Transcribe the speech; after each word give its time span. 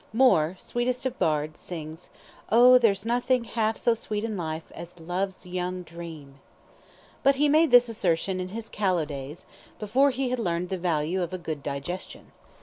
Moore, 0.13 0.57
sweetest 0.59 1.05
of 1.05 1.19
bards, 1.19 1.59
sings 1.59 2.09
"Oh, 2.51 2.79
there's 2.79 3.05
nothing 3.05 3.43
half 3.43 3.77
so 3.77 3.93
sweet 3.93 4.23
in 4.23 4.35
life 4.35 4.63
As 4.73 4.99
love's 4.99 5.45
young 5.45 5.83
dream." 5.83 6.39
But 7.21 7.35
he 7.35 7.47
made 7.47 7.69
this 7.69 7.87
assertion 7.87 8.39
in 8.39 8.47
his 8.47 8.67
callow 8.67 9.05
days, 9.05 9.45
before 9.77 10.09
he 10.09 10.29
had 10.31 10.39
learned 10.39 10.69
the 10.69 10.79
value 10.79 11.21
of 11.21 11.33
a 11.33 11.37
good 11.37 11.61
digestion. 11.61 12.31